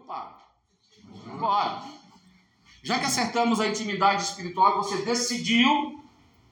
[0.00, 0.34] paro?
[1.38, 1.82] Bora.
[2.82, 6.02] Já que acertamos a intimidade espiritual, você decidiu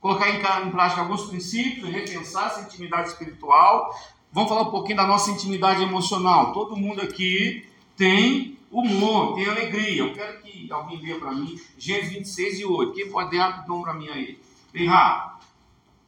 [0.01, 3.95] colocar em, prática alguns princípios, repensar essa intimidade espiritual.
[4.33, 6.53] Vamos falar um pouquinho da nossa intimidade emocional.
[6.53, 10.03] Todo mundo aqui tem humor, tem alegria.
[10.03, 12.93] Eu quero que alguém leia para mim Gênesis 26 e 8.
[12.93, 14.39] Quem pode dar nome para mim aí?
[14.73, 15.37] Bem rápido.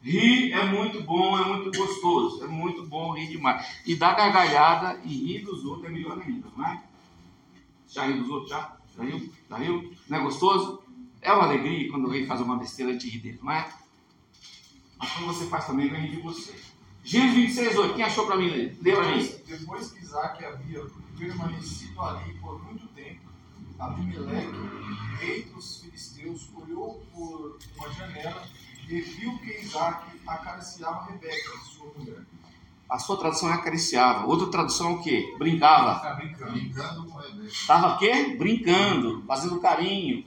[0.01, 2.45] Rir é muito bom, é muito gostoso.
[2.45, 3.67] É muito bom rir demais.
[3.85, 6.38] E dar gargalhada e rir dos outros é melhor ainda?
[7.89, 8.51] Já riu dos outros?
[8.51, 8.77] Já?
[8.97, 9.33] Já riu?
[9.49, 9.93] Já riu?
[10.09, 10.83] Não é gostoso?
[11.21, 13.69] É uma alegria quando alguém faz uma besteira de rir dele, não é?
[14.99, 16.55] Mas quando você faz também, vai de você.
[17.05, 17.95] Gênesis 26, 8.
[17.95, 18.77] Quem achou para mim ler?
[18.83, 19.35] Lê para mim.
[19.47, 20.85] Depois que Isaac havia
[21.17, 23.21] permanecido ali por muito tempo,
[23.79, 24.53] Abimeleque,
[25.21, 28.47] rei dos filisteus, olhou por uma janela
[28.89, 32.25] e viu que Isaac acariciava Rebeca, sua mulher.
[32.89, 34.27] A sua tradução é acariciava.
[34.27, 35.35] Outra tradução é o quê?
[35.39, 36.01] Brincava.
[36.01, 37.05] Tá brincando.
[37.05, 37.45] Com.
[37.45, 38.37] Estava o quê?
[38.39, 40.25] Brincando, fazendo carinho.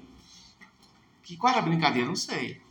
[1.23, 2.07] Que, qual era a brincadeira?
[2.07, 2.61] Não sei.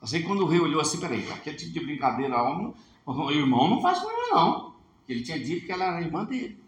[0.00, 2.74] Eu sei que quando o rei olhou assim, peraí, aquele tipo de brincadeira, o
[3.06, 4.74] o irmão não faz com ela, não.
[5.08, 6.58] Ele tinha dito que ela era irmã dele.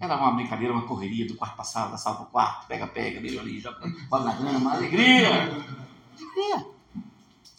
[0.00, 3.20] Era uma brincadeira, uma correria do quarto passado, da sala para o quarto, pega, pega,
[3.20, 5.44] beijo ali, joga bola na grama, alegria.
[5.44, 6.66] Alegria.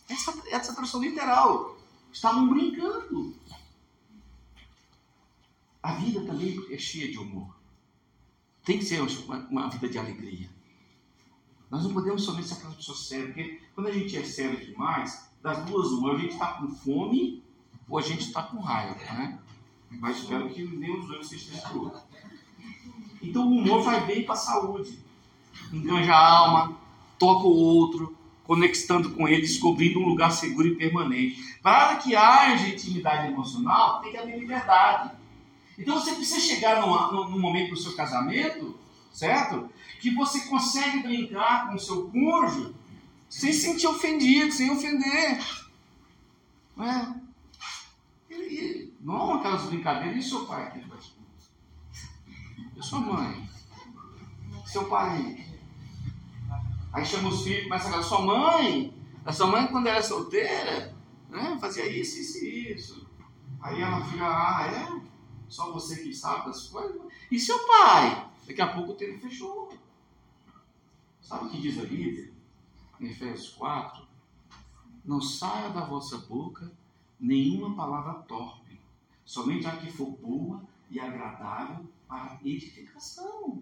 [0.10, 1.79] Essa, essa tradução literal.
[2.12, 3.36] Estavam brincando.
[5.82, 7.56] A vida também é cheia de humor.
[8.64, 10.50] Tem que ser uma, uma vida de alegria.
[11.70, 15.30] Nós não podemos somente ser aquelas pessoas sérias, porque quando a gente é sério demais,
[15.42, 17.44] das duas uma, a gente está com fome
[17.88, 19.40] ou a gente está com raiva, né?
[19.90, 22.00] Mas espero que nenhum dos dois seja destruído.
[23.22, 25.00] Então o humor faz bem para a saúde.
[25.72, 26.78] Enganja a alma,
[27.18, 28.18] toca o outro,
[28.50, 31.56] conectando com ele, descobrindo um lugar seguro e permanente.
[31.62, 35.12] Para que haja intimidade emocional, tem que haver liberdade.
[35.78, 38.76] Então você precisa chegar num, num momento do seu casamento,
[39.14, 39.70] certo?
[40.02, 42.74] Que você consegue brincar com o seu cônjuge
[43.30, 45.46] sem se sentir ofendido, sem ofender.
[46.76, 47.16] Não é?
[48.32, 51.14] E, e, não aquelas brincadeiras, e seu pai aqui faz
[52.76, 53.48] E sua mãe?
[54.66, 55.49] Seu pai?
[56.92, 60.96] Aí chama os filhos, começa a falar, sua mãe, a sua mãe quando era solteira,
[61.30, 63.08] né, fazia isso, isso e isso.
[63.62, 65.10] Aí ela fica, ah, é?
[65.48, 67.02] Só você que sabe das coisas?
[67.30, 68.30] E seu pai?
[68.48, 69.70] Daqui a pouco o tempo fechou.
[71.22, 72.32] Sabe o que diz a Bíblia?
[73.00, 74.08] Em Efésios 4.
[75.06, 76.72] Não saia da vossa boca
[77.20, 78.80] nenhuma palavra torpe,
[79.26, 83.62] somente a que for boa e agradável para edificação.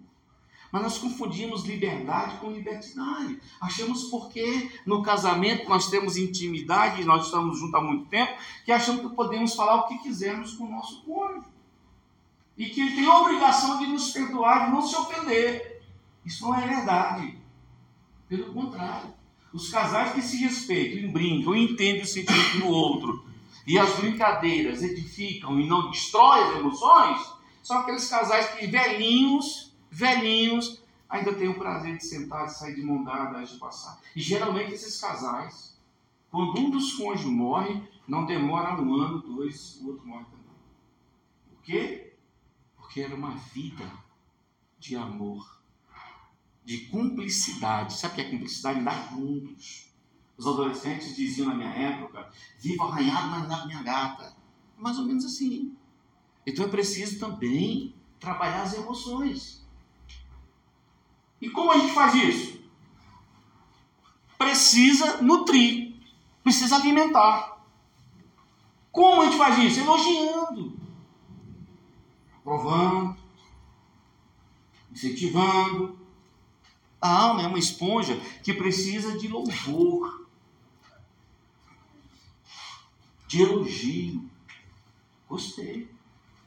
[0.71, 3.39] Mas nós confundimos liberdade com libertinagem.
[3.61, 8.33] Achamos porque no casamento nós temos intimidade, nós estamos juntos há muito tempo,
[8.65, 11.47] que achamos que podemos falar o que quisermos com o nosso cônjuge.
[12.57, 15.81] E que ele tem a obrigação de nos perdoar, de não se ofender.
[16.25, 17.37] Isso não é verdade.
[18.27, 19.13] Pelo contrário.
[19.53, 23.25] Os casais que se respeitam, brincam, entendem o sentimento do outro,
[23.65, 30.81] e as brincadeiras edificam e não destroem as emoções, são aqueles casais que velhinhos, velhinhos,
[31.09, 33.99] ainda têm o prazer de sentar e sair de mão dada de passar.
[34.15, 35.77] E geralmente esses casais,
[36.29, 40.45] quando um dos cônjuges morre, não demora um ano, dois, o outro morre também.
[41.49, 42.13] Por quê?
[42.75, 43.91] Porque era uma vida
[44.79, 45.61] de amor,
[46.63, 47.93] de cumplicidade.
[47.93, 48.83] Sabe o que é cumplicidade?
[48.83, 49.87] Dar juntos.
[50.37, 54.35] Os adolescentes diziam na minha época: vivo arranhado, mas na minha gata.
[54.77, 55.75] Mais ou menos assim.
[56.45, 59.66] Então é preciso também trabalhar as emoções.
[61.41, 62.59] E como a gente faz isso?
[64.37, 65.95] Precisa nutrir,
[66.43, 67.57] precisa alimentar.
[68.91, 69.79] Como a gente faz isso?
[69.79, 70.79] Elogiando,
[72.39, 73.15] aprovando,
[74.91, 75.97] incentivando.
[76.99, 80.27] A alma é uma esponja que precisa de louvor,
[83.27, 84.27] de elogio.
[85.29, 85.89] Gostei.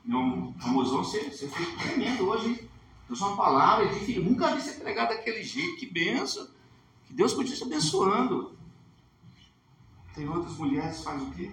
[0.05, 2.69] Meu famosão, você, você fez tremendo hoje,
[3.11, 3.17] hein?
[3.17, 4.25] Trouxe uma palavra de filho.
[4.25, 5.79] Nunca vi você pregar daquele jeito.
[5.79, 6.49] Que benção.
[7.07, 8.59] Que Deus continue te abençoando.
[10.15, 11.51] Tem outras mulheres que fazem o quê?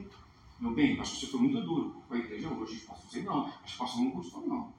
[0.60, 2.78] Meu bem, acho que você foi muito duro com a igreja hoje.
[2.82, 3.46] Pastor, sei não.
[3.46, 4.74] Acho que o pastor não gostou, não.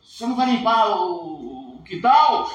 [0.00, 2.50] Você não vai limpar o, o quintal?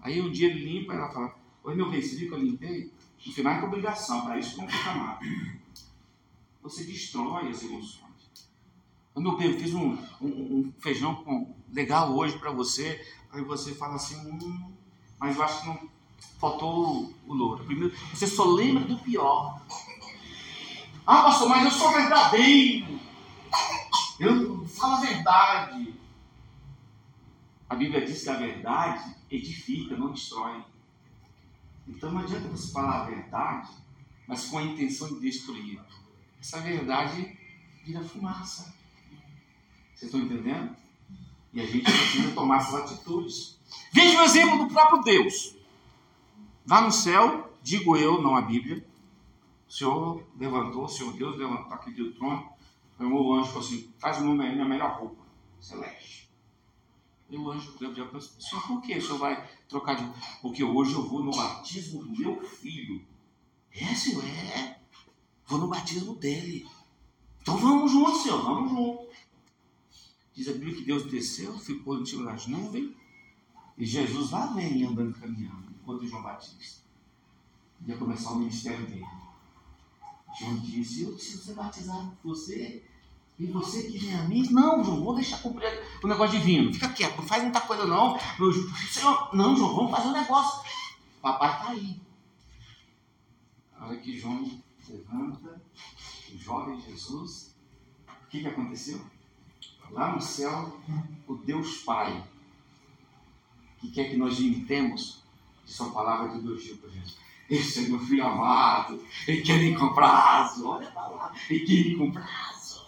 [0.00, 1.34] Aí um dia ele limpa e ela fala:
[1.64, 2.92] Oi, meu bem, você viu que eu limpei?
[3.26, 5.24] No final é obrigação, para isso não fica amado.
[6.62, 8.11] Você destrói as emoções.
[9.14, 13.00] Meu bem, eu fiz um, um, um feijão com, legal hoje para você.
[13.30, 14.72] Aí você fala assim: hum,
[15.18, 15.88] Mas eu acho que não
[16.38, 17.64] faltou o louro.
[17.64, 19.60] Primeiro, você só lembra do pior.
[21.06, 22.98] Ah, pastor, mas eu sou verdadeiro.
[24.18, 25.94] Eu fala a verdade.
[27.68, 30.64] A Bíblia diz que a verdade edifica, não destrói.
[31.86, 33.70] Então não adianta você falar a verdade,
[34.26, 35.80] mas com a intenção de destruir.
[36.40, 37.36] Essa verdade
[37.84, 38.81] vira fumaça.
[40.02, 40.76] Vocês estão entendendo?
[41.52, 43.56] E a gente precisa tomar essas atitudes.
[43.92, 45.54] Veja o exemplo do próprio Deus.
[46.66, 48.84] Lá no céu, digo eu, não a Bíblia,
[49.68, 52.50] o Senhor levantou, o Senhor Deus levantou aqui do trono,
[52.98, 55.22] o anjo falou assim: uma minha melhor roupa,
[55.60, 56.28] celeste.
[57.30, 60.12] E o anjo deu para o Senhor, por que o Senhor vai trocar de.
[60.40, 63.06] Porque hoje eu vou no batismo do meu filho.
[63.72, 64.80] É, Senhor, é.
[65.46, 66.68] Vou no batismo dele.
[67.40, 69.12] Então vamos juntos, Senhor, vamos juntos.
[70.34, 72.90] Diz a Bíblia que Deus desceu, ficou em cima das nuvens,
[73.76, 76.82] e Jesus lá vem andando caminhando, enquanto João Batista
[77.86, 79.06] ia começar o ministério dele.
[80.38, 82.84] João disse: Eu preciso ser batizado por você.
[83.38, 84.46] E você que vem a mim?
[84.50, 85.68] Não, João, vou deixar cumprir
[86.02, 86.72] o negócio divino.
[86.72, 88.16] Fica quieto, não faz muita coisa não.
[88.90, 90.62] Senhor, não, João, vamos fazer um negócio.
[91.20, 92.00] Papai está aí.
[93.76, 95.62] A hora que João levanta,
[96.32, 97.56] o jovem Jesus,
[98.08, 99.00] o que, que aconteceu?
[99.92, 100.80] Lá no céu,
[101.26, 102.24] o Deus Pai,
[103.78, 105.22] que quer que nós imitemos,
[105.64, 107.16] de sua palavra de elogio para Jesus.
[107.48, 111.72] Esse é meu filho amado, ele quer ir com prazo, olha para lá, ele quer
[111.72, 112.86] ir com prazo.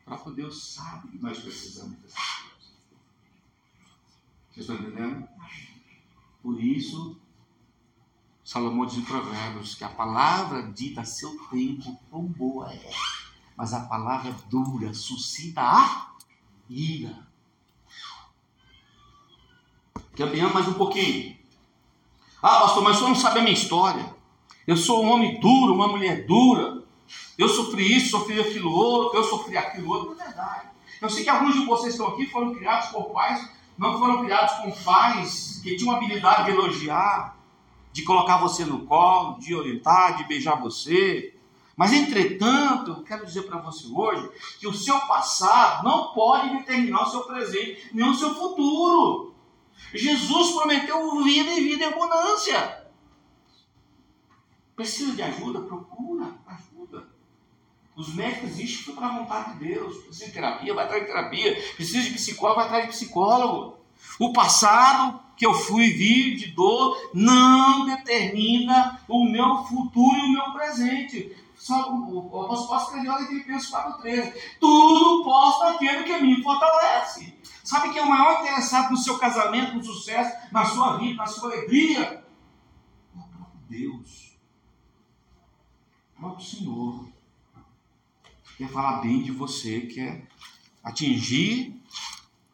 [0.00, 2.14] O próprio Deus sabe que nós precisamos coisas.
[4.50, 5.28] Vocês estão entendendo?
[6.42, 7.16] Por isso,
[8.44, 12.90] Salomão diz em Provérbios que a palavra dita a seu tempo, quão boa é,
[13.56, 16.10] mas a palavra dura suscita a
[16.68, 17.16] ira.
[20.16, 21.36] Caminhando mais um pouquinho.
[22.42, 24.14] Ah, pastor, mas o senhor não sabe a minha história.
[24.66, 26.82] Eu sou um homem duro, uma mulher dura.
[27.36, 30.20] Eu sofri isso, sofri aquilo outro, eu sofri aquilo outro.
[30.20, 30.68] É verdade.
[31.00, 34.54] Eu sei que alguns de vocês estão aqui foram criados por pais, não foram criados
[34.58, 37.36] com pais que tinham habilidade de elogiar,
[37.92, 41.33] de colocar você no colo, de orientar, de beijar você.
[41.76, 44.30] Mas, entretanto, eu quero dizer para você hoje
[44.60, 49.34] que o seu passado não pode determinar o seu presente, nem o seu futuro.
[49.92, 52.84] Jesus prometeu vida e vida em abundância.
[54.76, 55.60] Precisa de ajuda?
[55.60, 57.08] Procura ajuda.
[57.96, 59.96] Os médicos existem para a vontade de Deus.
[59.98, 61.74] Precisa de terapia, vai atrás de terapia.
[61.74, 63.78] Precisa de psicólogo, vai atrás de psicólogo.
[64.18, 70.32] O passado que eu fui vir de dor não determina o meu futuro e o
[70.32, 71.36] meu presente.
[71.56, 74.34] Só o apóstolo Paulo escreveu em Filipenses 4,13.
[74.60, 77.34] Tudo posso naquele que me fortalece.
[77.62, 81.26] Sabe quem é o maior interessado no seu casamento, no sucesso, na sua vida, na
[81.26, 82.02] sua alegria?
[82.02, 84.36] É o próprio Deus.
[86.14, 87.08] O próprio Senhor.
[88.58, 90.28] Quer falar bem de você, quer
[90.82, 91.82] atingir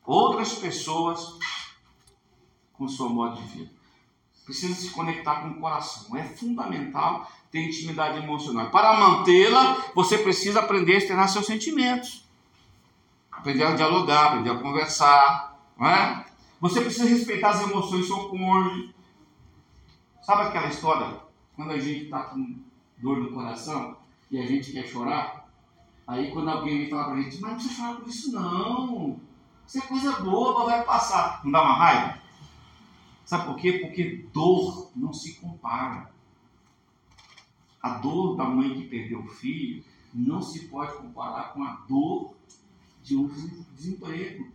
[0.07, 1.37] outras pessoas
[2.81, 3.71] com o seu modo de vida.
[4.45, 6.17] Precisa se conectar com o coração.
[6.17, 8.71] É fundamental ter intimidade emocional.
[8.71, 12.29] Para mantê-la, você precisa aprender a externar seus sentimentos
[13.41, 16.25] aprender a dialogar, aprender a conversar, é?
[16.61, 18.95] Você precisa respeitar as emoções do seu cônjuge.
[20.21, 21.21] Sabe aquela história?
[21.57, 22.57] Quando a gente está com
[22.99, 23.97] dor no coração
[24.31, 25.49] e a gente quer chorar,
[26.07, 29.21] aí quando alguém vem falar para a gente, mas não precisa chorar por isso não.
[29.67, 31.41] Isso é coisa boa, vai passar.
[31.43, 32.20] Não dá uma raiva?
[33.31, 33.75] Sabe por quê?
[33.75, 36.11] Porque dor não se compara.
[37.81, 42.35] A dor da mãe que perdeu o filho não se pode comparar com a dor
[43.05, 43.29] de um
[43.73, 44.49] desemprego,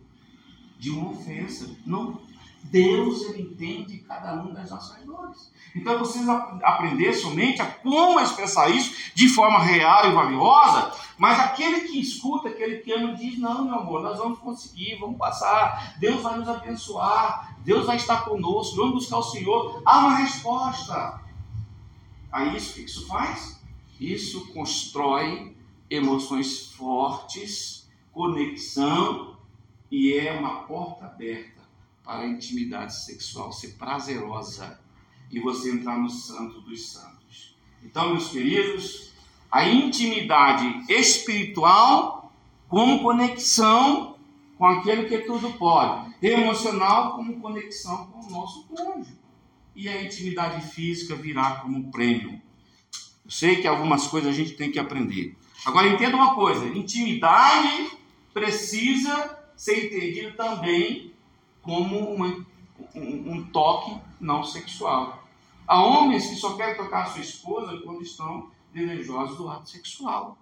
[0.78, 1.74] de uma ofensa.
[1.86, 2.20] Não,
[2.64, 5.50] Deus ele entende cada uma das nossas dores.
[5.74, 11.40] Então você precisa aprender somente a como expressar isso de forma real e valiosa, mas
[11.40, 15.96] aquele que escuta, aquele que ama, diz: Não, meu amor, nós vamos conseguir, vamos passar,
[15.98, 19.82] Deus vai nos abençoar, Deus vai estar conosco, vamos buscar o Senhor.
[19.84, 21.20] Há uma resposta.
[22.30, 23.60] Aí isso o que isso faz?
[23.98, 25.56] Isso constrói
[25.88, 29.36] emoções fortes conexão
[29.90, 31.60] e é uma porta aberta
[32.02, 34.80] para a intimidade sexual ser prazerosa
[35.30, 37.54] e você entrar no santo dos santos.
[37.82, 39.12] Então, meus queridos,
[39.56, 42.30] a intimidade espiritual
[42.68, 44.18] como conexão
[44.58, 49.16] com aquele que tudo pode, emocional como conexão com o nosso cônjuge.
[49.74, 52.38] E a intimidade física virá como prêmio.
[53.24, 55.34] Eu sei que algumas coisas a gente tem que aprender.
[55.64, 57.92] Agora entenda uma coisa: intimidade
[58.34, 61.14] precisa ser entendido também
[61.62, 62.46] como uma,
[62.94, 65.26] um, um, toque não sexual.
[65.66, 70.36] Há homens que só querem tocar a sua esposa quando estão desejosos do ato sexual.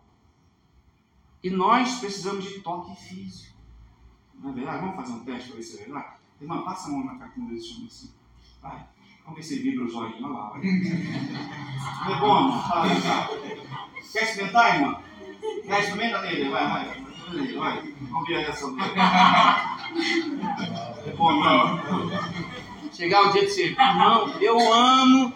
[1.42, 3.54] E nós precisamos de toque físico.
[4.34, 4.80] Não é verdade?
[4.80, 6.14] Vamos fazer um teste para ver se é verdade?
[6.40, 8.12] Irmã, passa a mão na cacunda desse homem assim.
[8.60, 8.86] Vai.
[9.24, 10.22] Vamos ver se vibra os olhinhos.
[10.22, 10.50] Olha lá.
[10.50, 10.62] Vai.
[10.62, 12.62] Não é bom, irmão?
[12.62, 13.28] Fala, tá.
[14.12, 15.00] Quer experimentar, irmã?
[15.64, 16.50] Quer experimentar nele?
[16.50, 17.04] Vai, vai.
[17.56, 17.94] Vai.
[18.00, 18.92] Vamos ver a reação dele.
[21.06, 21.80] É bom, irmão.
[22.92, 25.32] Chegar o dia de ser, irmão, eu amo,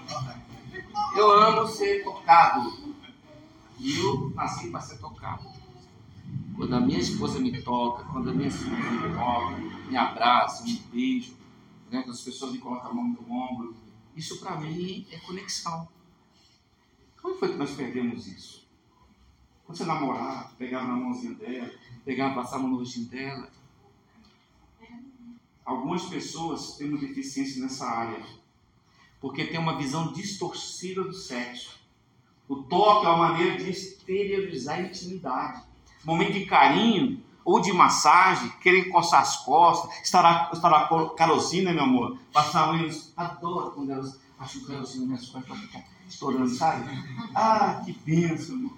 [1.17, 2.88] eu amo ser tocado.
[3.79, 5.49] E eu nasci para ser tocado.
[6.57, 9.57] Quando a minha esposa me toca, quando a minha esposa me toca,
[9.89, 11.37] me abraça, me beijo,
[11.91, 13.77] né, quando as pessoas me colocam a mão no ombro,
[14.17, 15.89] isso para mim é conexão.
[17.23, 18.67] Como foi que nós perdemos isso?
[19.65, 21.71] Quando você namorava, pegava na mãozinha dela,
[22.05, 23.53] pegava, passava no rostinho dela.
[25.65, 28.25] Algumas pessoas têm uma deficiência nessa área,
[29.21, 31.78] porque tem uma visão distorcida do sexo.
[32.49, 35.63] O toque é uma maneira de exteriorizar a intimidade.
[36.05, 41.85] Momento de carinho ou de massagem, querer coçar as costas, estará, estará carocinha, né, meu
[41.85, 42.19] amor?
[42.33, 43.13] Passar unhas.
[43.17, 46.85] Adoro quando elas acham carocinha nas minhas costas para ficar estourando, sabe?
[47.35, 48.71] Ah, que bênção, meu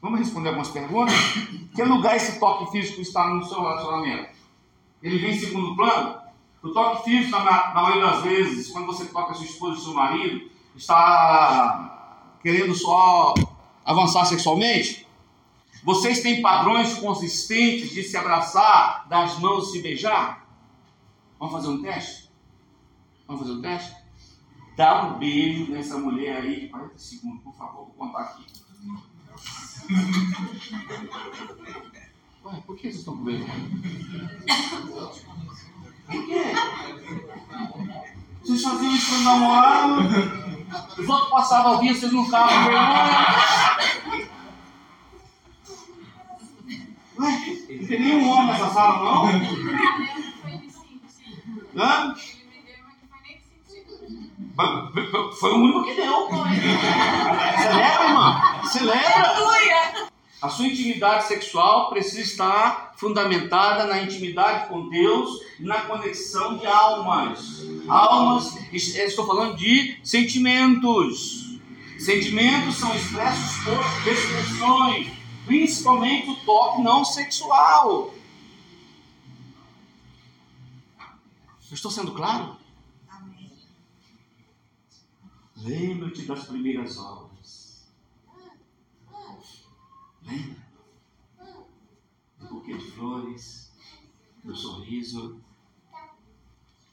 [0.00, 1.14] Vamos responder algumas perguntas?
[1.74, 4.36] Que lugar esse toque físico está no seu relacionamento?
[5.00, 6.21] Ele vem em segundo plano?
[6.62, 9.94] O toque físico, na, na maioria das vezes, quando você toca sua esposa e seu
[9.94, 13.34] marido, está querendo só
[13.84, 15.06] avançar sexualmente?
[15.82, 20.46] Vocês têm padrões consistentes de se abraçar, dar as mãos e se beijar?
[21.38, 22.30] Vamos fazer um teste?
[23.26, 23.96] Vamos fazer um teste?
[24.76, 28.46] Dá um beijo nessa mulher aí de 40 segundos, por favor, vou contar aqui.
[32.44, 33.52] Ué, por que vocês estão com vergonha?
[36.06, 36.42] Por quê?
[38.42, 39.98] Vocês faziam isso quando namoravam,
[40.98, 43.36] os outros passavam a dia, vocês não estavam com vergonha.
[47.18, 47.32] Ué,
[47.80, 49.28] não tem nenhum homem nessa sala, não?
[51.76, 52.14] Hã?
[55.38, 56.28] Foi o único que deu.
[57.58, 58.42] Celebra, irmã.
[58.64, 60.11] Celebra.
[60.42, 66.66] A sua intimidade sexual precisa estar fundamentada na intimidade com Deus e na conexão de
[66.66, 67.62] almas.
[67.86, 71.60] Almas, estou falando de sentimentos.
[71.96, 75.12] Sentimentos são expressos por expressões,
[75.46, 78.12] principalmente o toque não sexual.
[81.70, 82.56] Eu estou sendo claro?
[85.56, 87.31] Lembra-te das primeiras obras.
[90.32, 90.56] Lembra?
[92.38, 93.70] Do buquê de flores,
[94.42, 95.38] do sorriso,